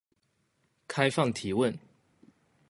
[0.87, 1.77] 開放提問